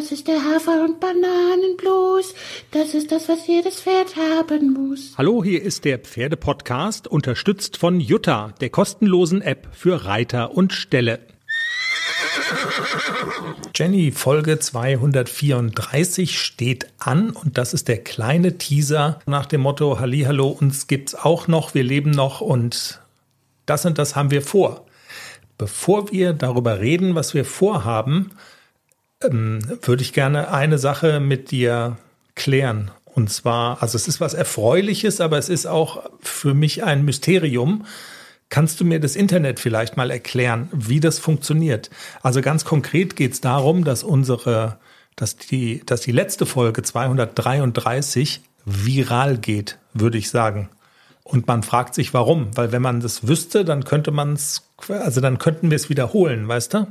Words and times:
Das 0.00 0.12
ist 0.12 0.28
der 0.28 0.42
Hafer- 0.42 0.82
und 0.82 0.98
Bananenblues. 0.98 2.34
Das 2.70 2.94
ist 2.94 3.12
das, 3.12 3.28
was 3.28 3.46
jedes 3.46 3.82
Pferd 3.82 4.16
haben 4.16 4.72
muss. 4.72 5.12
Hallo, 5.18 5.44
hier 5.44 5.62
ist 5.62 5.84
der 5.84 5.98
Pferdepodcast, 5.98 7.06
unterstützt 7.06 7.76
von 7.76 8.00
Jutta, 8.00 8.54
der 8.62 8.70
kostenlosen 8.70 9.42
App 9.42 9.68
für 9.72 10.06
Reiter 10.06 10.52
und 10.56 10.72
Ställe. 10.72 11.20
Jenny, 13.74 14.10
Folge 14.10 14.58
234 14.58 16.40
steht 16.40 16.86
an 16.98 17.28
und 17.28 17.58
das 17.58 17.74
ist 17.74 17.86
der 17.86 18.02
kleine 18.02 18.56
Teaser 18.56 19.18
nach 19.26 19.44
dem 19.44 19.60
Motto 19.60 20.00
Hallo, 20.00 20.48
uns 20.48 20.86
gibt's 20.86 21.14
auch 21.14 21.46
noch, 21.46 21.74
wir 21.74 21.84
leben 21.84 22.10
noch 22.10 22.40
und 22.40 23.02
das 23.66 23.84
und 23.84 23.98
das 23.98 24.16
haben 24.16 24.30
wir 24.30 24.40
vor. 24.40 24.86
Bevor 25.58 26.10
wir 26.10 26.32
darüber 26.32 26.80
reden, 26.80 27.14
was 27.14 27.34
wir 27.34 27.44
vorhaben, 27.44 28.30
ähm, 29.22 29.60
würde 29.82 30.02
ich 30.02 30.12
gerne 30.12 30.52
eine 30.52 30.78
Sache 30.78 31.20
mit 31.20 31.50
dir 31.50 31.96
klären. 32.34 32.90
Und 33.04 33.30
zwar, 33.30 33.82
also 33.82 33.96
es 33.96 34.08
ist 34.08 34.20
was 34.20 34.34
Erfreuliches, 34.34 35.20
aber 35.20 35.38
es 35.38 35.48
ist 35.48 35.66
auch 35.66 36.08
für 36.20 36.54
mich 36.54 36.84
ein 36.84 37.04
Mysterium. 37.04 37.86
Kannst 38.48 38.80
du 38.80 38.84
mir 38.84 39.00
das 39.00 39.16
Internet 39.16 39.60
vielleicht 39.60 39.96
mal 39.96 40.10
erklären, 40.10 40.68
wie 40.72 41.00
das 41.00 41.18
funktioniert? 41.18 41.90
Also 42.22 42.40
ganz 42.40 42.64
konkret 42.64 43.16
geht 43.16 43.32
es 43.32 43.40
darum, 43.40 43.84
dass 43.84 44.02
unsere, 44.02 44.78
dass 45.16 45.36
die, 45.36 45.82
dass 45.86 46.00
die 46.00 46.12
letzte 46.12 46.46
Folge 46.46 46.82
233 46.82 48.40
viral 48.64 49.38
geht, 49.38 49.78
würde 49.92 50.18
ich 50.18 50.30
sagen. 50.30 50.68
Und 51.22 51.46
man 51.46 51.62
fragt 51.62 51.94
sich, 51.94 52.12
warum? 52.12 52.56
Weil 52.56 52.72
wenn 52.72 52.82
man 52.82 53.00
das 53.00 53.28
wüsste, 53.28 53.64
dann 53.64 53.84
könnte 53.84 54.10
man 54.10 54.32
es, 54.32 54.68
also 54.88 55.20
dann 55.20 55.38
könnten 55.38 55.70
wir 55.70 55.76
es 55.76 55.88
wiederholen, 55.88 56.48
weißt 56.48 56.74
du? 56.74 56.86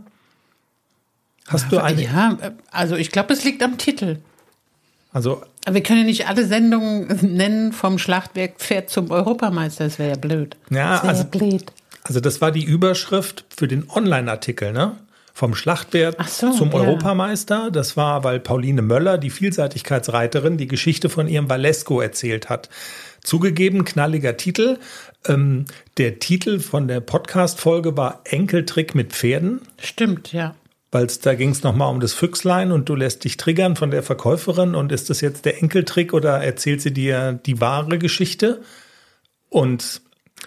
Hast 1.49 1.71
du 1.71 1.79
eine? 1.79 2.01
Ja, 2.01 2.37
also 2.71 2.95
ich 2.95 3.11
glaube, 3.11 3.33
es 3.33 3.43
liegt 3.43 3.61
am 3.63 3.77
Titel. 3.77 4.17
Also. 5.11 5.41
Aber 5.65 5.75
wir 5.75 5.83
können 5.83 5.99
ja 5.99 6.05
nicht 6.05 6.27
alle 6.27 6.45
Sendungen 6.45 7.07
nennen 7.21 7.73
vom 7.73 7.97
Schlachtwerk 7.97 8.57
Pferd 8.57 8.89
zum 8.89 9.11
Europameister. 9.11 9.85
Das 9.85 9.99
wäre 9.99 10.11
ja 10.11 10.15
blöd. 10.15 10.55
Ja, 10.69 10.99
also, 11.01 11.23
blöd. 11.25 11.65
also 12.03 12.19
das 12.19 12.41
war 12.41 12.51
die 12.51 12.63
Überschrift 12.63 13.45
für 13.55 13.67
den 13.67 13.89
Online-Artikel, 13.89 14.71
ne? 14.71 14.97
Vom 15.33 15.55
Schlachtwerk 15.55 16.21
so, 16.27 16.51
zum 16.51 16.69
ja. 16.69 16.75
Europameister. 16.75 17.71
Das 17.71 17.97
war, 17.97 18.23
weil 18.23 18.39
Pauline 18.39 18.81
Möller, 18.81 19.17
die 19.17 19.29
Vielseitigkeitsreiterin, 19.29 20.57
die 20.57 20.67
Geschichte 20.67 21.09
von 21.09 21.27
ihrem 21.27 21.49
Valesco 21.49 22.01
erzählt 22.01 22.49
hat. 22.49 22.69
Zugegeben, 23.23 23.85
knalliger 23.85 24.37
Titel. 24.37 24.77
Ähm, 25.25 25.65
der 25.97 26.19
Titel 26.19 26.59
von 26.59 26.87
der 26.87 26.99
Podcast-Folge 26.99 27.95
war 27.95 28.21
Enkeltrick 28.25 28.95
mit 28.95 29.13
Pferden. 29.13 29.61
Stimmt, 29.77 30.33
ja 30.33 30.55
weil 30.91 31.07
da 31.21 31.35
ging 31.35 31.51
es 31.51 31.63
nochmal 31.63 31.91
um 31.91 31.99
das 31.99 32.13
Füchslein 32.13 32.71
und 32.71 32.89
du 32.89 32.95
lässt 32.95 33.23
dich 33.23 33.37
triggern 33.37 33.75
von 33.75 33.91
der 33.91 34.03
Verkäuferin 34.03 34.75
und 34.75 34.91
ist 34.91 35.09
das 35.09 35.21
jetzt 35.21 35.45
der 35.45 35.61
Enkeltrick 35.61 36.13
oder 36.13 36.43
erzählt 36.43 36.81
sie 36.81 36.93
dir 36.93 37.33
die 37.33 37.61
wahre 37.61 37.99
Geschichte? 37.99 38.61
Und, 39.49 40.01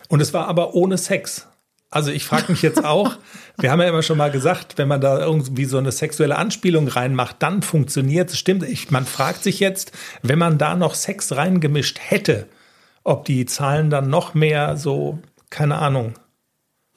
und 0.08 0.20
es 0.20 0.34
war 0.34 0.48
aber 0.48 0.74
ohne 0.74 0.98
Sex. 0.98 1.46
Also 1.90 2.10
ich 2.10 2.24
frage 2.24 2.50
mich 2.50 2.62
jetzt 2.62 2.84
auch, 2.84 3.16
wir 3.58 3.70
haben 3.70 3.80
ja 3.80 3.88
immer 3.88 4.02
schon 4.02 4.18
mal 4.18 4.30
gesagt, 4.30 4.78
wenn 4.78 4.88
man 4.88 5.00
da 5.00 5.20
irgendwie 5.20 5.66
so 5.66 5.78
eine 5.78 5.92
sexuelle 5.92 6.36
Anspielung 6.36 6.88
reinmacht, 6.88 7.36
dann 7.40 7.62
funktioniert 7.62 8.30
es. 8.30 8.38
Stimmt, 8.38 8.64
ich, 8.64 8.90
man 8.90 9.06
fragt 9.06 9.44
sich 9.44 9.60
jetzt, 9.60 9.92
wenn 10.22 10.38
man 10.38 10.58
da 10.58 10.74
noch 10.74 10.94
Sex 10.94 11.36
reingemischt 11.36 11.98
hätte, 12.00 12.48
ob 13.04 13.26
die 13.26 13.46
Zahlen 13.46 13.90
dann 13.90 14.10
noch 14.10 14.34
mehr 14.34 14.76
so, 14.76 15.18
keine 15.50 15.76
Ahnung. 15.78 16.14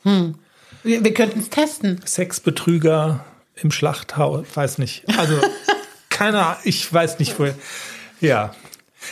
Hm. 0.03 0.35
Wir, 0.81 1.03
wir 1.03 1.13
könnten 1.13 1.39
es 1.39 1.49
testen. 1.49 1.99
Sexbetrüger, 2.05 3.25
im 3.55 3.71
Schlachthaus, 3.71 4.45
weiß 4.53 4.77
nicht. 4.77 5.03
Also, 5.17 5.39
keiner, 6.09 6.57
ich 6.63 6.91
weiß 6.91 7.19
nicht, 7.19 7.39
wo. 7.39 7.47
Ja. 8.21 8.55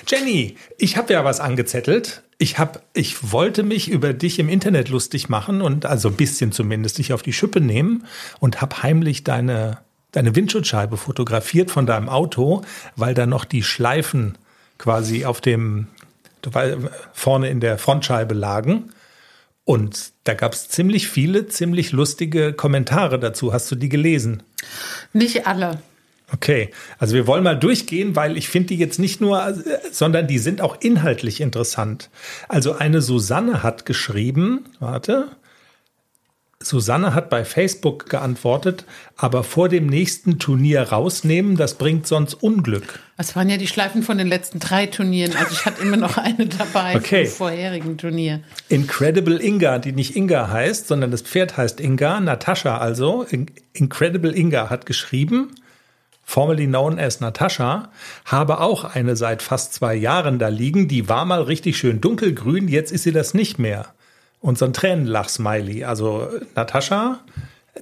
Jenny, 0.07 0.57
ich 0.77 0.97
habe 0.97 1.13
ja 1.13 1.23
was 1.23 1.39
angezettelt. 1.39 2.23
Ich 2.39 2.57
habe, 2.57 2.81
ich 2.93 3.31
wollte 3.31 3.63
mich 3.63 3.89
über 3.89 4.13
dich 4.13 4.39
im 4.39 4.49
Internet 4.49 4.89
lustig 4.89 5.29
machen 5.29 5.61
und 5.61 5.85
also 5.85 6.09
ein 6.09 6.15
bisschen 6.15 6.51
zumindest 6.51 6.97
dich 6.97 7.13
auf 7.13 7.21
die 7.21 7.31
Schippe 7.31 7.61
nehmen 7.61 8.05
und 8.39 8.59
habe 8.59 8.81
heimlich 8.81 9.23
deine 9.23 9.79
deine 10.13 10.35
Windschutzscheibe 10.35 10.95
fotografiert 10.95 11.69
von 11.71 11.85
deinem 11.85 12.07
Auto, 12.07 12.61
weil 12.95 13.13
da 13.13 13.25
noch 13.25 13.43
die 13.43 13.63
Schleifen 13.63 14.37
quasi 14.77 15.25
auf 15.25 15.41
dem 15.41 15.87
vorne 17.13 17.49
in 17.49 17.59
der 17.59 17.77
Frontscheibe 17.77 18.33
lagen. 18.33 18.93
Und 19.65 20.11
da 20.25 20.33
gab 20.33 20.53
es 20.53 20.67
ziemlich 20.67 21.07
viele, 21.07 21.47
ziemlich 21.47 21.91
lustige 21.91 22.53
Kommentare 22.53 23.19
dazu. 23.19 23.53
Hast 23.53 23.71
du 23.71 23.75
die 23.75 23.89
gelesen? 23.89 24.43
Nicht 25.13 25.47
alle. 25.47 25.79
Okay, 26.33 26.71
also 26.97 27.13
wir 27.13 27.27
wollen 27.27 27.43
mal 27.43 27.57
durchgehen, 27.57 28.15
weil 28.15 28.37
ich 28.37 28.49
finde 28.49 28.69
die 28.69 28.77
jetzt 28.77 28.97
nicht 28.97 29.21
nur, 29.21 29.55
sondern 29.91 30.25
die 30.27 30.39
sind 30.39 30.61
auch 30.61 30.81
inhaltlich 30.81 31.41
interessant. 31.41 32.09
Also 32.49 32.73
eine 32.73 33.01
Susanne 33.01 33.61
hat 33.61 33.85
geschrieben, 33.85 34.65
warte, 34.79 35.27
Susanne 36.65 37.13
hat 37.13 37.29
bei 37.29 37.45
Facebook 37.45 38.09
geantwortet, 38.09 38.85
aber 39.17 39.43
vor 39.43 39.69
dem 39.69 39.87
nächsten 39.87 40.39
Turnier 40.39 40.81
rausnehmen, 40.81 41.55
das 41.55 41.75
bringt 41.75 42.07
sonst 42.07 42.35
Unglück. 42.35 42.99
Das 43.17 43.35
waren 43.35 43.49
ja 43.49 43.57
die 43.57 43.67
Schleifen 43.67 44.01
von 44.01 44.17
den 44.17 44.27
letzten 44.27 44.59
drei 44.59 44.87
Turnieren. 44.87 45.35
Also 45.35 45.51
ich 45.51 45.65
hatte 45.65 45.81
immer 45.81 45.97
noch 45.97 46.17
eine 46.17 46.47
dabei 46.47 46.95
okay. 46.95 47.25
vom 47.25 47.47
vorherigen 47.47 47.97
Turnier. 47.97 48.41
Incredible 48.69 49.41
Inga, 49.41 49.79
die 49.79 49.91
nicht 49.91 50.15
Inga 50.15 50.49
heißt, 50.49 50.87
sondern 50.87 51.11
das 51.11 51.21
Pferd 51.21 51.57
heißt 51.57 51.79
Inga, 51.79 52.19
Natascha 52.19 52.77
also. 52.77 53.25
Incredible 53.73 54.35
Inga 54.35 54.69
hat 54.69 54.85
geschrieben, 54.85 55.55
formerly 56.23 56.65
known 56.65 56.97
as 56.97 57.19
Natascha, 57.19 57.89
habe 58.25 58.59
auch 58.59 58.83
eine 58.83 59.15
seit 59.15 59.41
fast 59.41 59.73
zwei 59.73 59.95
Jahren 59.95 60.39
da 60.39 60.47
liegen. 60.47 60.87
Die 60.87 61.09
war 61.09 61.25
mal 61.25 61.43
richtig 61.43 61.77
schön 61.77 62.01
dunkelgrün, 62.01 62.67
jetzt 62.67 62.91
ist 62.91 63.03
sie 63.03 63.11
das 63.11 63.33
nicht 63.33 63.59
mehr 63.59 63.93
und 64.43 64.59
so 64.59 64.65
ein 64.65 64.73
Tränenlach-Smiley. 64.73 65.85
Also 65.85 66.27
Natascha 66.53 67.21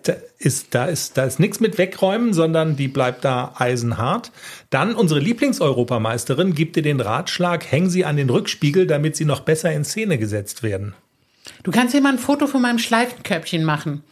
da 0.03 0.13
ist, 0.39 0.73
da 0.73 0.85
ist, 0.85 1.17
da 1.17 1.25
ist 1.25 1.39
nichts 1.39 1.59
mit 1.59 1.77
wegräumen, 1.77 2.33
sondern 2.33 2.75
die 2.75 2.87
bleibt 2.87 3.25
da 3.25 3.53
eisenhart. 3.57 4.31
Dann 4.69 4.95
unsere 4.95 5.19
Lieblingseuropameisterin 5.19 6.55
gibt 6.55 6.75
dir 6.75 6.83
den 6.83 7.01
Ratschlag, 7.01 7.69
häng 7.69 7.89
sie 7.89 8.05
an 8.05 8.15
den 8.15 8.29
Rückspiegel, 8.29 8.87
damit 8.87 9.15
sie 9.15 9.25
noch 9.25 9.41
besser 9.41 9.71
in 9.71 9.83
Szene 9.83 10.17
gesetzt 10.17 10.63
werden. 10.63 10.93
Du 11.63 11.71
kannst 11.71 11.93
dir 11.93 12.01
mal 12.01 12.13
ein 12.13 12.19
Foto 12.19 12.47
von 12.47 12.61
meinem 12.61 12.79
Schleifenkörbchen 12.79 13.63
machen. 13.63 14.03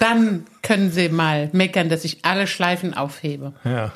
Dann 0.00 0.46
können 0.62 0.90
sie 0.90 1.08
mal 1.08 1.50
meckern, 1.52 1.88
dass 1.88 2.04
ich 2.04 2.24
alle 2.24 2.46
Schleifen 2.46 2.94
aufhebe. 2.94 3.52
Ja. 3.64 3.92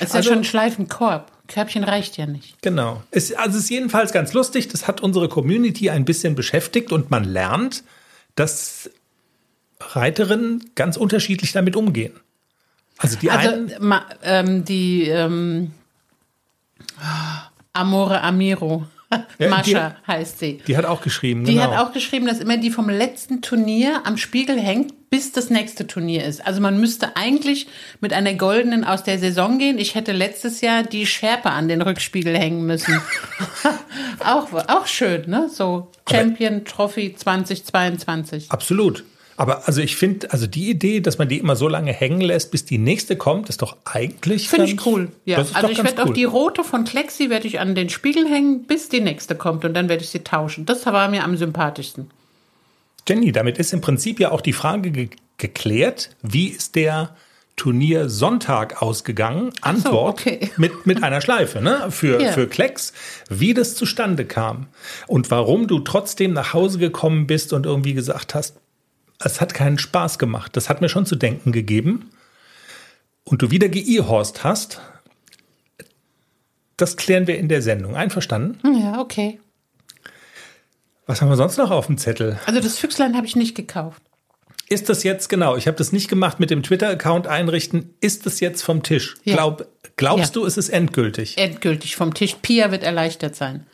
Es 0.00 0.08
ist 0.08 0.16
also, 0.16 0.16
ja 0.16 0.34
schon 0.34 0.42
ein 0.42 0.44
Schleifenkorb. 0.44 1.30
Körbchen 1.50 1.84
reicht 1.84 2.16
ja 2.16 2.26
nicht. 2.26 2.62
Genau. 2.62 3.02
Es, 3.10 3.32
also 3.32 3.58
es 3.58 3.64
ist 3.64 3.70
jedenfalls 3.70 4.12
ganz 4.12 4.32
lustig. 4.32 4.68
Das 4.68 4.86
hat 4.86 5.02
unsere 5.02 5.28
Community 5.28 5.90
ein 5.90 6.04
bisschen 6.04 6.34
beschäftigt 6.34 6.92
und 6.92 7.10
man 7.10 7.24
lernt, 7.24 7.82
dass 8.36 8.88
Reiterinnen 9.80 10.70
ganz 10.76 10.96
unterschiedlich 10.96 11.52
damit 11.52 11.76
umgehen. 11.76 12.12
Also 12.98 13.16
die 13.16 13.30
also, 13.30 13.48
einen. 13.48 13.74
Ma, 13.80 14.06
ähm, 14.22 14.64
die 14.64 15.08
ähm, 15.08 15.72
Amore 17.72 18.20
Amiro. 18.22 18.86
Mascha 19.38 19.96
heißt 20.06 20.38
sie. 20.38 20.60
Die 20.66 20.76
hat 20.76 20.84
auch 20.84 21.02
geschrieben. 21.02 21.44
Die 21.44 21.54
genau. 21.54 21.72
hat 21.72 21.78
auch 21.78 21.92
geschrieben, 21.92 22.26
dass 22.26 22.38
immer 22.38 22.56
die 22.56 22.70
vom 22.70 22.88
letzten 22.88 23.42
Turnier 23.42 24.02
am 24.04 24.16
Spiegel 24.16 24.58
hängt, 24.58 25.10
bis 25.10 25.32
das 25.32 25.50
nächste 25.50 25.86
Turnier 25.86 26.24
ist. 26.24 26.46
Also 26.46 26.60
man 26.60 26.78
müsste 26.78 27.16
eigentlich 27.16 27.66
mit 28.00 28.12
einer 28.12 28.34
goldenen 28.34 28.84
aus 28.84 29.02
der 29.02 29.18
Saison 29.18 29.58
gehen. 29.58 29.78
Ich 29.78 29.96
hätte 29.96 30.12
letztes 30.12 30.60
Jahr 30.60 30.84
die 30.84 31.06
Schärpe 31.06 31.50
an 31.50 31.68
den 31.68 31.82
Rückspiegel 31.82 32.38
hängen 32.38 32.64
müssen. 32.64 33.00
auch, 34.24 34.52
auch 34.52 34.86
schön, 34.86 35.28
ne? 35.28 35.48
So 35.52 35.90
Champion 36.08 36.56
Aber 36.56 36.64
Trophy 36.64 37.14
2022. 37.16 38.50
Absolut. 38.50 39.04
Aber 39.40 39.66
also 39.66 39.80
ich 39.80 39.96
finde, 39.96 40.30
also 40.32 40.46
die 40.46 40.68
Idee, 40.68 41.00
dass 41.00 41.16
man 41.16 41.26
die 41.30 41.38
immer 41.38 41.56
so 41.56 41.66
lange 41.66 41.94
hängen 41.94 42.20
lässt, 42.20 42.50
bis 42.50 42.66
die 42.66 42.76
nächste 42.76 43.16
kommt, 43.16 43.48
ist 43.48 43.62
doch 43.62 43.78
eigentlich. 43.86 44.50
Finde 44.50 44.66
ich 44.66 44.84
cool. 44.84 45.08
Ja. 45.24 45.38
Also 45.38 45.70
ich 45.70 45.82
werde 45.82 46.02
cool. 46.02 46.10
auch 46.10 46.12
die 46.12 46.24
rote 46.24 46.62
von 46.62 46.84
Klexi 46.84 47.30
werde 47.30 47.46
ich 47.46 47.58
an 47.58 47.74
den 47.74 47.88
Spiegel 47.88 48.28
hängen, 48.28 48.64
bis 48.64 48.90
die 48.90 49.00
nächste 49.00 49.34
kommt 49.34 49.64
und 49.64 49.72
dann 49.72 49.88
werde 49.88 50.02
ich 50.02 50.10
sie 50.10 50.18
tauschen. 50.18 50.66
Das 50.66 50.84
war 50.84 51.08
mir 51.08 51.24
am 51.24 51.38
sympathischsten. 51.38 52.10
Jenny, 53.08 53.32
damit 53.32 53.56
ist 53.56 53.72
im 53.72 53.80
Prinzip 53.80 54.20
ja 54.20 54.30
auch 54.30 54.42
die 54.42 54.52
Frage 54.52 54.90
ge 54.90 55.08
geklärt, 55.38 56.10
wie 56.20 56.48
ist 56.48 56.74
der 56.74 57.16
Turnier 57.56 58.10
Sonntag 58.10 58.82
ausgegangen? 58.82 59.52
Antwort 59.62 60.20
so, 60.20 60.26
okay. 60.26 60.50
mit, 60.58 60.84
mit 60.84 61.02
einer 61.02 61.22
Schleife 61.22 61.62
ne? 61.62 61.86
für, 61.88 62.20
yeah. 62.20 62.32
für 62.32 62.46
Klecks, 62.46 62.92
wie 63.30 63.54
das 63.54 63.74
zustande 63.74 64.26
kam 64.26 64.66
und 65.06 65.30
warum 65.30 65.66
du 65.66 65.78
trotzdem 65.78 66.34
nach 66.34 66.52
Hause 66.52 66.78
gekommen 66.78 67.26
bist 67.26 67.54
und 67.54 67.64
irgendwie 67.64 67.94
gesagt 67.94 68.34
hast, 68.34 68.60
es 69.22 69.40
hat 69.40 69.54
keinen 69.54 69.78
Spaß 69.78 70.18
gemacht. 70.18 70.56
Das 70.56 70.68
hat 70.68 70.80
mir 70.80 70.88
schon 70.88 71.06
zu 71.06 71.16
denken 71.16 71.52
gegeben. 71.52 72.10
Und 73.24 73.42
du 73.42 73.50
wieder 73.50 73.68
geirhorst 73.68 74.42
hast, 74.44 74.80
das 76.76 76.96
klären 76.96 77.26
wir 77.26 77.38
in 77.38 77.48
der 77.48 77.62
Sendung. 77.62 77.94
Einverstanden? 77.94 78.58
Ja, 78.80 79.00
okay. 79.00 79.38
Was 81.06 81.20
haben 81.20 81.28
wir 81.28 81.36
sonst 81.36 81.58
noch 81.58 81.70
auf 81.70 81.86
dem 81.86 81.98
Zettel? 81.98 82.38
Also 82.46 82.60
das 82.60 82.78
Füchslein 82.78 83.16
habe 83.16 83.26
ich 83.26 83.36
nicht 83.36 83.54
gekauft. 83.54 84.02
Ist 84.68 84.88
das 84.88 85.02
jetzt, 85.02 85.28
genau, 85.28 85.56
ich 85.56 85.66
habe 85.66 85.76
das 85.76 85.90
nicht 85.92 86.08
gemacht 86.08 86.38
mit 86.38 86.50
dem 86.50 86.62
Twitter-Account 86.62 87.26
einrichten. 87.26 87.92
Ist 88.00 88.24
das 88.24 88.38
jetzt 88.40 88.62
vom 88.62 88.82
Tisch? 88.84 89.16
Ja. 89.24 89.34
Glaub, 89.34 89.66
glaubst 89.96 90.36
Ja. 90.36 90.40
du, 90.40 90.46
ist 90.46 90.56
es 90.56 90.68
endgültig? 90.68 91.36
Endgültig 91.38 91.96
vom 91.96 92.14
Tisch. 92.14 92.36
Pia 92.40 92.70
wird 92.70 92.84
erleichtert 92.84 93.34
sein. 93.34 93.66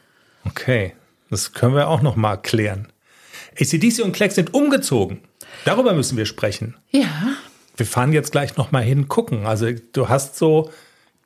Okay, 0.45 0.95
das 1.31 1.53
können 1.53 1.75
wir 1.75 1.89
auch 1.89 2.01
noch 2.03 2.17
mal 2.17 2.37
klären. 2.37 2.89
ACDC 3.61 4.03
und 4.03 4.13
Kleck 4.13 4.33
sind 4.33 4.55
umgezogen. 4.55 5.21
Darüber 5.65 5.95
müssen 5.95 6.17
wir 6.17 6.27
sprechen. 6.27 6.77
Ja, 6.91 7.09
Wir 7.77 7.87
fahren 7.87 8.13
jetzt 8.13 8.33
gleich 8.33 8.57
noch 8.57 8.73
mal 8.73 8.83
hin 8.83 9.09
gucken. 9.09 9.47
Also 9.47 9.69
du 9.93 10.09
hast 10.09 10.37
so 10.37 10.71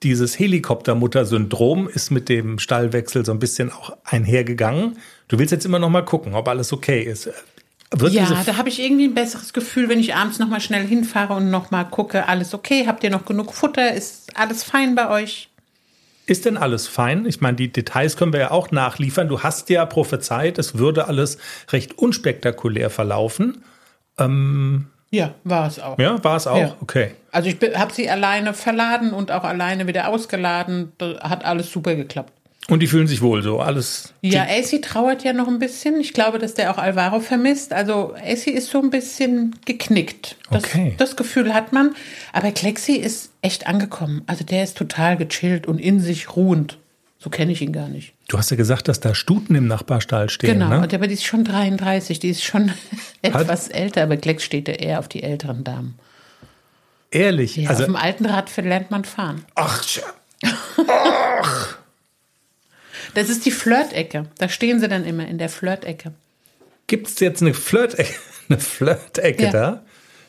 dieses 0.02 0.38
Helikoptermutter-Syndrom 0.38 1.88
ist 1.88 2.10
mit 2.10 2.28
dem 2.28 2.58
Stallwechsel 2.58 3.24
so 3.24 3.32
ein 3.32 3.38
bisschen 3.38 3.70
auch 3.70 3.96
einhergegangen. 4.04 4.96
Du 5.28 5.38
willst 5.38 5.52
jetzt 5.52 5.66
immer 5.66 5.78
noch 5.78 5.90
mal 5.90 6.04
gucken, 6.04 6.34
ob 6.34 6.48
alles 6.48 6.72
okay 6.72 7.02
ist. 7.02 7.30
Wird 7.92 8.12
ja, 8.12 8.42
da 8.46 8.56
habe 8.56 8.68
ich 8.68 8.80
irgendwie 8.80 9.04
ein 9.04 9.14
besseres 9.14 9.52
Gefühl, 9.52 9.88
wenn 9.88 9.98
ich 9.98 10.14
abends 10.14 10.38
noch 10.38 10.48
mal 10.48 10.60
schnell 10.60 10.86
hinfahre 10.86 11.34
und 11.34 11.50
noch 11.50 11.72
mal 11.72 11.84
gucke, 11.84 12.28
alles 12.28 12.54
okay, 12.54 12.86
habt 12.86 13.02
ihr 13.02 13.10
noch 13.10 13.24
genug 13.24 13.52
Futter, 13.52 13.92
ist 13.94 14.36
alles 14.38 14.62
fein 14.62 14.94
bei 14.94 15.10
euch? 15.10 15.48
Ist 16.26 16.44
denn 16.44 16.56
alles 16.56 16.86
fein? 16.86 17.26
Ich 17.26 17.40
meine, 17.40 17.56
die 17.56 17.72
Details 17.72 18.16
können 18.16 18.32
wir 18.32 18.38
ja 18.38 18.50
auch 18.52 18.70
nachliefern. 18.70 19.26
Du 19.26 19.42
hast 19.42 19.68
ja 19.70 19.84
prophezeit, 19.86 20.60
es 20.60 20.78
würde 20.78 21.08
alles 21.08 21.38
recht 21.72 21.98
unspektakulär 21.98 22.90
verlaufen. 22.90 23.64
Ja, 25.12 25.34
war 25.44 25.66
es 25.66 25.80
auch. 25.80 25.98
Ja, 25.98 26.22
war 26.22 26.36
es 26.36 26.46
auch? 26.46 26.56
Ja. 26.58 26.76
Okay. 26.80 27.12
Also 27.32 27.48
ich 27.48 27.56
habe 27.74 27.92
sie 27.92 28.08
alleine 28.08 28.54
verladen 28.54 29.12
und 29.12 29.32
auch 29.32 29.44
alleine 29.44 29.86
wieder 29.86 30.08
ausgeladen. 30.08 30.92
Da 30.98 31.20
hat 31.20 31.44
alles 31.44 31.70
super 31.72 31.94
geklappt. 31.94 32.32
Und 32.68 32.80
die 32.80 32.86
fühlen 32.86 33.08
sich 33.08 33.20
wohl 33.20 33.42
so. 33.42 33.58
Alles. 33.60 34.12
Ja, 34.20 34.42
AC 34.44 34.80
trauert 34.82 35.24
ja 35.24 35.32
noch 35.32 35.48
ein 35.48 35.58
bisschen. 35.58 35.98
Ich 36.00 36.12
glaube, 36.12 36.38
dass 36.38 36.54
der 36.54 36.70
auch 36.70 36.78
Alvaro 36.78 37.18
vermisst. 37.18 37.72
Also 37.72 38.14
AC 38.14 38.46
ist 38.48 38.70
so 38.70 38.80
ein 38.80 38.90
bisschen 38.90 39.56
geknickt. 39.64 40.36
Das, 40.50 40.62
Okay. 40.64 40.94
das 40.98 41.16
Gefühl 41.16 41.52
hat 41.52 41.72
man. 41.72 41.94
Aber 42.32 42.52
Klexi 42.52 42.92
ist 42.92 43.32
echt 43.42 43.66
angekommen. 43.66 44.22
Also 44.28 44.44
der 44.44 44.62
ist 44.62 44.76
total 44.76 45.16
gechillt 45.16 45.66
und 45.66 45.80
in 45.80 45.98
sich 45.98 46.36
ruhend. 46.36 46.78
So 47.22 47.28
kenne 47.28 47.52
ich 47.52 47.60
ihn 47.60 47.72
gar 47.72 47.88
nicht. 47.88 48.14
Du 48.28 48.38
hast 48.38 48.50
ja 48.50 48.56
gesagt, 48.56 48.88
dass 48.88 48.98
da 49.00 49.14
Stuten 49.14 49.54
im 49.54 49.66
Nachbarstall 49.66 50.30
stehen. 50.30 50.54
Genau, 50.54 50.70
Ne? 50.70 50.76
aber 50.90 51.06
die 51.06 51.12
ist 51.14 51.24
schon 51.26 51.44
33, 51.44 52.18
die 52.18 52.30
ist 52.30 52.42
schon 52.42 52.72
etwas 53.22 53.68
älter, 53.68 54.02
aber 54.04 54.16
Klecks 54.16 54.42
steht 54.42 54.68
ja 54.68 54.74
eher 54.74 54.98
auf 54.98 55.06
die 55.08 55.22
älteren 55.22 55.62
Damen. 55.62 55.98
Ehrlich. 57.10 57.56
Ja, 57.56 57.68
also, 57.70 57.82
auf 57.82 57.86
dem 57.88 57.96
alten 57.96 58.24
Rad 58.24 58.56
lernt 58.56 58.90
man 58.90 59.04
fahren. 59.04 59.44
ach, 59.54 59.82
Scha- 59.84 60.02
Das 63.14 63.28
ist 63.28 63.44
die 63.44 63.50
Flirtecke. 63.50 64.26
Da 64.38 64.48
stehen 64.48 64.80
sie 64.80 64.88
dann 64.88 65.04
immer 65.04 65.26
in 65.26 65.38
der 65.38 65.48
Flirtecke. 65.48 66.12
gibt's 66.86 67.18
jetzt 67.20 67.42
eine 67.42 67.54
Flirt-Ecke 67.54 68.14
eine 68.48 68.58
Flirt-Ecke 68.58 69.42
Ja. 69.44 69.50
da? 69.50 69.82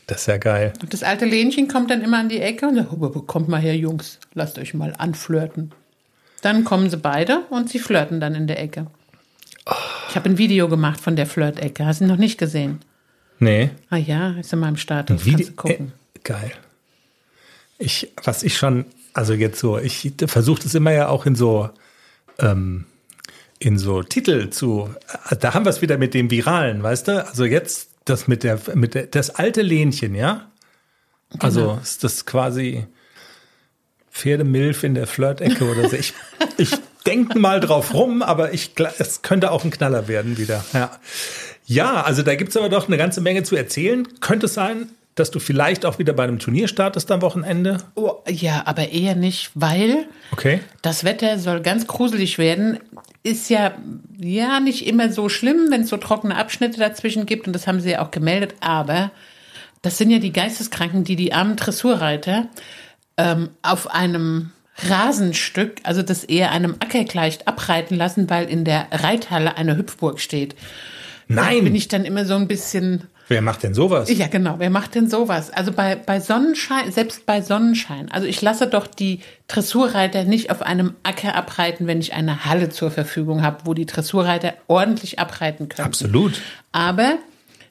Das 0.08 0.22
ist 0.22 0.28
ja 0.28 0.38
geil. 0.38 0.74
Und 0.82 0.94
das 0.94 1.04
alte 1.04 1.26
Lenchen 1.26 1.68
kommt 1.68 1.90
dann 1.90 2.02
immer 2.02 2.18
an 2.20 2.28
die 2.28 2.40
Ecke 2.42 2.68
und 2.68 2.76
sagt, 2.76 2.90
"Oh, 2.92 3.10
kommt 3.22 3.48
mal 3.48 3.62
her, 3.62 3.76
Jungs, 3.78 4.20
lasst 4.34 4.58
euch 4.58 4.74
mal 4.74 4.94
anflirten. 4.98 5.72
Dann 6.42 6.64
kommen 6.64 6.90
sie 6.90 6.98
beide 6.98 7.42
und 7.50 7.70
sie 7.70 7.80
flirten 7.80 8.20
dann 8.20 8.36
in 8.36 8.48
der 8.48 8.60
Ecke. 8.60 8.88
Ich 10.10 10.16
habe 10.16 10.30
ein 10.30 10.38
Video 10.38 10.68
gemacht 10.68 11.00
von 11.00 11.16
der 11.16 11.28
Flirtecke. 11.28 11.86
Hast 11.86 12.02
du 12.02 12.06
noch 12.06 12.18
nicht 12.18 12.38
gesehen? 12.38 12.80
Nee. 13.40 13.70
Ah 13.90 13.98
ja, 13.98 14.32
ist 14.40 14.52
in 14.54 14.60
meinem 14.60 14.78
Status. 14.78 15.26
Wie 15.26 15.32
Kannst 15.32 15.50
du 15.50 15.54
gucken. 15.54 15.94
Äh, 16.16 16.20
geil. 16.24 16.52
Ich, 17.78 18.12
was 18.24 18.44
ich 18.44 18.58
schon, 18.58 18.86
also 19.14 19.34
jetzt 19.34 19.60
so, 19.60 19.78
ich 19.78 20.14
versuche 20.26 20.62
das 20.64 20.76
immer 20.76 20.92
ja 20.92 21.08
auch 21.08 21.26
in 21.26 21.36
so, 21.36 21.70
ähm, 22.40 22.86
in 23.60 23.78
so 23.78 24.04
Titel 24.04 24.50
zu, 24.50 24.90
äh, 25.30 25.36
da 25.36 25.54
haben 25.54 25.66
wir 25.66 25.70
es 25.70 25.82
wieder 25.82 25.98
mit 25.98 26.14
dem 26.14 26.30
Viralen, 26.30 26.84
weißt 26.84 27.08
du? 27.08 27.26
Also 27.28 27.46
jetzt 27.46 27.90
das 28.06 28.28
mit 28.28 28.44
der, 28.44 28.60
mit 28.74 28.96
der, 28.96 29.08
das 29.08 29.30
alte 29.32 29.62
Lehnchen, 29.62 30.16
ja? 30.16 30.48
Also 31.40 31.62
Genau. 31.62 31.78
ist 31.82 32.04
das 32.04 32.26
quasi 32.26 32.86
Pferdemilf 34.12 34.84
in 34.84 34.94
der 34.94 35.08
Flirtecke 35.08 35.64
oder 35.64 35.90
so. 35.90 35.96
Ich, 35.96 36.14
ich 36.58 36.72
denke 37.06 37.40
mal 37.40 37.60
drauf 37.60 37.94
rum, 37.94 38.22
aber 38.22 38.54
ich, 38.54 38.72
es 39.00 39.22
könnte 39.22 39.52
auch 39.52 39.64
ein 39.64 39.72
Knaller 39.72 40.08
werden 40.08 40.38
wieder. 40.38 40.64
Ja, 40.74 40.92
ja 41.66 42.02
also 42.02 42.22
da 42.22 42.36
gibt 42.36 42.52
es 42.52 42.58
aber 42.58 42.70
doch 42.70 42.88
eine 42.88 42.98
ganze 42.98 43.22
Menge 43.22 43.44
zu 43.44 43.56
erzählen. 43.56 44.08
Könnte 44.20 44.46
es 44.48 44.54
sein, 44.54 44.90
dass 45.16 45.32
du 45.32 45.40
vielleicht 45.40 45.86
auch 45.86 46.00
wieder 46.00 46.14
bei 46.14 46.24
einem 46.24 46.40
Turnier 46.40 46.68
startest 46.68 47.12
am 47.12 47.22
Wochenende? 47.22 47.78
Oh, 47.96 48.16
ja, 48.30 48.64
aber 48.66 48.90
eher 48.90 49.16
nicht, 49.16 49.52
weil 49.56 50.06
Okay. 50.32 50.62
das 50.82 51.04
Wetter 51.04 51.38
soll 51.40 51.62
ganz 51.62 51.88
gruselig 51.88 52.38
werden. 52.38 52.80
Ist 53.24 53.50
ja, 53.50 53.74
ja 54.20 54.60
nicht 54.60 54.88
immer 54.88 55.12
so 55.12 55.30
schlimm, 55.30 55.68
wenn 55.70 55.82
es 55.82 55.90
so 55.90 55.98
trockene 55.98 56.36
Abschnitte 56.38 56.80
dazwischen 56.80 57.26
gibt 57.26 57.48
und 57.48 57.54
das 57.54 57.68
haben 57.68 57.80
sie 57.80 57.92
ja 57.92 58.02
auch 58.02 58.12
gemeldet, 58.12 58.56
aber 58.62 59.12
das 59.82 59.98
sind 59.98 60.12
ja 60.12 60.20
die 60.20 60.32
Geisteskranken, 60.34 61.04
die 61.04 61.16
die 61.16 61.34
armen 61.34 61.56
Dressurreiter 61.56 62.48
ähm, 63.22 63.50
auf 63.62 63.90
einem 63.94 64.52
Rasenstück, 64.88 65.78
also 65.84 66.02
das 66.02 66.24
eher 66.24 66.52
einem 66.52 66.76
Acker 66.80 67.04
gleicht, 67.04 67.48
abreiten 67.48 67.96
lassen, 67.96 68.30
weil 68.30 68.50
in 68.50 68.64
der 68.66 68.88
Reithalle 68.92 69.58
eine 69.58 69.78
Hüpfburg 69.78 70.20
steht. 70.20 70.56
Da 71.28 71.50
bin 71.50 71.64
Nein. 71.64 71.76
ich 71.76 71.88
dann 71.88 72.04
immer 72.04 72.26
so 72.26 72.36
ein 72.36 72.48
bisschen, 72.48 73.04
Wer 73.28 73.42
macht 73.42 73.64
denn 73.64 73.74
sowas? 73.74 74.12
ja, 74.12 74.28
genau. 74.28 74.56
Wer 74.58 74.70
macht 74.70 74.96
denn 74.96 75.10
sowas? 75.10 75.52
Also 75.52 75.72
bei, 75.72 75.96
bei 75.96 76.20
Sonnenschein, 76.20 76.92
selbst 76.92 77.26
bei 77.26 77.42
Sonnenschein. 77.42 78.12
Also 78.12 78.28
ich 78.28 78.42
lasse 78.42 78.68
doch 78.68 78.88
die 78.88 79.22
Dressurreiter 79.48 80.26
nicht 80.26 80.52
auf 80.52 80.62
einem 80.62 80.96
Acker 81.04 81.36
abreiten, 81.36 81.88
wenn 81.88 82.02
ich 82.02 82.14
eine 82.14 82.44
Halle 82.44 82.70
zur 82.70 82.92
Verfügung 82.92 83.42
habe, 83.44 83.60
wo 83.64 83.74
die 83.74 83.86
Dressurreiter 83.86 84.56
ordentlich 84.68 85.20
abreiten 85.20 85.70
können. 85.70 85.86
Absolut. 85.86 86.42
Aber 86.74 87.20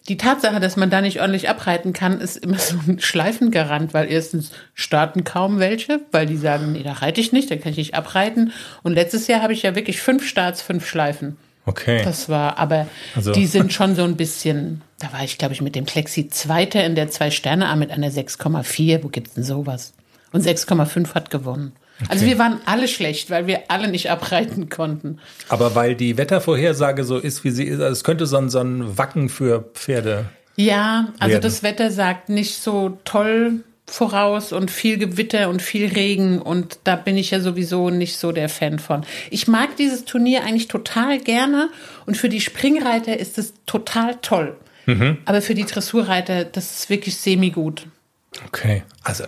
die 0.08 0.17
Tatsache, 0.17 0.61
dass 0.61 0.76
man 0.76 0.91
da 0.91 1.00
nicht 1.00 1.20
ordentlich 1.20 1.49
abreiten 1.49 1.93
kann, 1.93 2.20
ist 2.20 2.37
immer 2.37 2.58
so 2.58 2.76
ein 2.88 3.00
Schleifengarant, 3.00 3.94
weil 3.94 4.11
erstens 4.11 4.50
starten 4.75 5.25
kaum 5.25 5.58
welche, 5.58 6.00
weil 6.11 6.26
die 6.26 6.37
sagen, 6.37 6.73
nee, 6.73 6.82
da 6.82 6.93
reite 6.94 7.20
ich 7.20 7.32
nicht, 7.32 7.50
da 7.50 7.56
kann 7.56 7.73
ich 7.73 7.79
nicht 7.79 7.94
abreiten. 7.94 8.52
Und 8.82 8.94
letztes 8.94 9.26
Jahr 9.26 9.43
habe 9.43 9.52
ich 9.52 9.62
ja 9.62 9.75
wirklich 9.75 10.00
fünf 10.00 10.26
Starts, 10.26 10.62
fünf 10.62 10.87
Schleifen. 10.87 11.37
Okay. 11.67 12.02
Das 12.02 12.29
war, 12.29 12.58
aber 12.58 12.88
Also- 13.14 13.32
die 13.32 13.47
sind 13.47 13.73
schon 13.73 13.94
so 13.94 14.02
ein 14.05 14.17
bisschen, 14.17 14.81
da 14.99 15.12
war 15.12 15.23
ich, 15.23 15.38
glaube 15.38 15.55
ich, 15.55 15.61
mit 15.61 15.75
dem 15.76 15.85
Klexi 15.85 16.29
Zweiter 16.29 16.82
in 16.85 16.94
der 16.94 17.11
Zwei-Sterne-A 17.11 17.76
mit 17.76 17.91
einer 17.91 18.11
6,4. 18.11 19.05
Wo 19.05 19.08
gibt's 19.08 19.35
denn 19.35 19.44
sowas? 19.44 19.93
Und 20.32 20.43
6,5 20.43 21.14
hat 21.14 21.31
gewonnen. 21.31 21.73
Also 22.08 22.26
wir 22.26 22.38
waren 22.38 22.61
alle 22.67 22.88
schlecht, 22.88 23.31
weil 23.31 23.47
wir 23.47 23.64
alle 23.69 23.88
nicht 23.88 24.11
abreiten 24.11 24.69
konnten. 24.69 25.19
Aber 25.49 25.75
weil 25.75 25.94
die 25.94 26.17
Wettervorhersage 26.17 27.05
so 27.05 27.19
ist, 27.19 27.44
wie 27.44 27.50
sie 27.50 27.64
ist, 27.64 27.81
also 27.81 27.93
es 27.93 28.05
könnte 28.05 28.26
so 28.26 28.37
ein, 28.37 28.49
so 28.49 28.61
ein 28.61 28.99
Wacken 28.99 29.29
für 29.29 29.70
Pferde. 29.75 30.26
Ja, 30.56 31.08
also 31.19 31.32
werden. 31.32 31.43
das 31.43 31.62
Wetter 31.62 31.91
sagt 31.91 32.29
nicht 32.29 32.62
so 32.62 32.99
toll 33.05 33.61
voraus 33.87 34.52
und 34.52 34.70
viel 34.70 34.99
Gewitter 34.99 35.49
und 35.49 35.62
viel 35.62 35.87
Regen 35.87 36.41
und 36.41 36.79
da 36.85 36.94
bin 36.94 37.17
ich 37.17 37.32
ja 37.32 37.41
sowieso 37.41 37.90
nicht 37.90 38.19
so 38.19 38.30
der 38.30 38.49
Fan 38.49 38.78
von. 38.78 39.04
Ich 39.30 39.49
mag 39.49 39.76
dieses 39.76 40.04
Turnier 40.04 40.45
eigentlich 40.45 40.69
total 40.69 41.19
gerne 41.19 41.71
und 42.07 42.16
für 42.16 42.28
die 42.28 42.40
Springreiter 42.40 43.19
ist 43.19 43.37
es 43.37 43.52
total 43.66 44.16
toll. 44.23 44.57
Aber 45.25 45.42
für 45.42 45.54
die 45.54 45.64
Dressurreiter, 45.64 46.45
das 46.45 46.80
ist 46.80 46.90
wirklich 46.90 47.16
semi-gut. 47.16 47.87
Okay. 48.47 48.83
Also, 49.02 49.25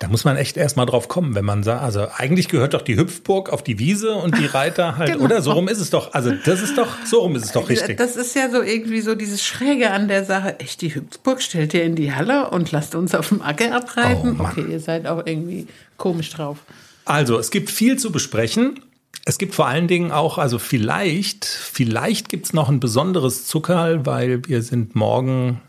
da 0.00 0.08
muss 0.08 0.24
man 0.24 0.38
echt 0.38 0.56
erstmal 0.56 0.86
drauf 0.86 1.08
kommen, 1.08 1.34
wenn 1.34 1.44
man 1.44 1.62
sagt, 1.62 1.82
also 1.82 2.06
eigentlich 2.16 2.48
gehört 2.48 2.72
doch 2.72 2.80
die 2.80 2.96
Hüpfburg 2.96 3.50
auf 3.50 3.62
die 3.62 3.78
Wiese 3.78 4.14
und 4.14 4.36
die 4.38 4.46
Reiter 4.46 4.96
halt, 4.96 5.12
Genau. 5.12 5.24
oder? 5.26 5.42
So 5.42 5.52
rum 5.52 5.68
ist 5.68 5.78
es 5.78 5.90
doch. 5.90 6.14
Also, 6.14 6.32
das 6.46 6.62
ist 6.62 6.78
doch, 6.78 6.88
so 7.04 7.20
rum 7.20 7.36
ist 7.36 7.44
es 7.44 7.52
doch 7.52 7.68
richtig. 7.68 7.98
Das 7.98 8.16
ist 8.16 8.34
ja 8.34 8.48
so 8.50 8.62
irgendwie 8.62 9.02
so 9.02 9.14
dieses 9.14 9.44
Schräge 9.44 9.90
an 9.90 10.08
der 10.08 10.24
Sache. 10.24 10.58
Echt, 10.58 10.80
die 10.80 10.94
Hüpfburg 10.94 11.42
stellt 11.42 11.74
ihr 11.74 11.84
in 11.84 11.96
die 11.96 12.14
Halle 12.14 12.48
und 12.48 12.72
lasst 12.72 12.94
uns 12.94 13.14
auf 13.14 13.28
dem 13.28 13.42
Acker 13.42 13.76
abreiten. 13.76 14.38
Oh, 14.40 14.44
okay, 14.44 14.64
ihr 14.70 14.80
seid 14.80 15.06
auch 15.06 15.26
irgendwie 15.26 15.66
komisch 15.98 16.30
drauf. 16.30 16.56
Also, 17.04 17.38
es 17.38 17.50
gibt 17.50 17.70
viel 17.70 17.98
zu 17.98 18.10
besprechen. 18.10 18.80
Es 19.26 19.36
gibt 19.36 19.54
vor 19.54 19.66
allen 19.66 19.86
Dingen 19.86 20.12
auch, 20.12 20.38
also 20.38 20.58
vielleicht, 20.58 21.44
vielleicht 21.44 22.30
gibt's 22.30 22.54
noch 22.54 22.70
ein 22.70 22.80
besonderes 22.80 23.44
Zuckerl, 23.44 24.06
weil 24.06 24.48
wir 24.48 24.62
sind 24.62 24.96
morgen, 24.96 25.60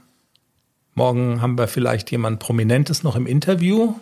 morgen 0.96 1.42
haben 1.42 1.58
wir 1.58 1.68
vielleicht 1.68 2.12
jemand 2.12 2.40
Prominentes 2.40 3.04
noch 3.04 3.18
im 3.18 3.26
Interview. 3.28 3.94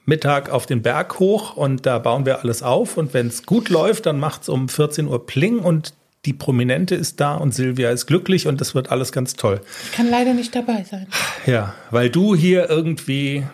Mittag 0.05 0.51
auf 0.51 0.67
den 0.67 0.83
Berg 0.83 1.19
hoch 1.19 1.57
und 1.57 1.87
da 1.87 1.99
bauen 1.99 2.27
wir 2.27 2.41
alles 2.41 2.63
auf. 2.63 2.97
Und 2.97 3.15
wenn 3.15 3.29
es 3.29 3.47
gut 3.47 3.69
läuft, 3.69 4.07
dann 4.07 4.19
macht 4.19 4.43
es 4.43 4.49
um 4.49 4.69
14 4.69 5.07
Uhr 5.07 5.27
Pling 5.27 5.61
und 5.61 5.95
die 6.25 6.33
Prominente 6.33 6.95
ist 6.95 7.21
da 7.21 7.35
und 7.35 7.53
Silvia 7.53 7.91
ist 7.91 8.07
glücklich 8.07 8.47
und 8.47 8.61
das 8.61 8.75
wird 8.75 8.91
alles 8.91 9.13
ganz 9.13 9.35
toll. 9.35 9.61
Ich 9.85 9.93
kann 9.93 10.09
leider 10.09 10.35
nicht 10.35 10.55
dabei 10.55 10.85
sein. 10.89 11.07
Ja, 11.47 11.75
weil 11.91 12.11
du 12.11 12.35
hier 12.37 12.71
irgendwie, 12.71 13.45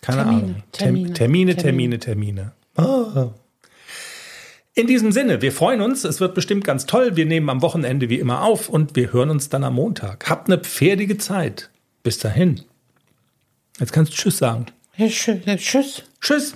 keine 0.00 0.22
Termine, 0.22 0.42
Ahnung, 0.42 0.62
Termine, 0.72 1.12
Termine, 1.12 1.56
Termine, 1.56 1.98
Termine, 1.98 2.52
Termine. 2.76 3.12
Ah. 3.16 3.30
In 4.74 4.86
diesem 4.86 5.10
Sinne, 5.10 5.40
wir 5.40 5.52
freuen 5.52 5.80
uns. 5.80 6.04
Es 6.04 6.20
wird 6.20 6.34
bestimmt 6.34 6.62
ganz 6.62 6.86
toll. 6.86 7.16
Wir 7.16 7.24
nehmen 7.24 7.48
am 7.48 7.62
Wochenende 7.62 8.10
wie 8.10 8.18
immer 8.18 8.42
auf 8.42 8.68
und 8.68 8.94
wir 8.94 9.12
hören 9.12 9.30
uns 9.30 9.48
dann 9.48 9.64
am 9.64 9.74
Montag. 9.74 10.28
Habt 10.28 10.48
eine 10.48 10.58
pferdige 10.58 11.16
Zeit. 11.16 11.70
Bis 12.02 12.18
dahin. 12.18 12.60
Jetzt 13.80 13.92
kannst 13.92 14.12
du 14.12 14.16
Tschüss 14.16 14.38
sagen. 14.38 14.66
Tschüss. 15.56 16.02
Tschüss. 16.20 16.54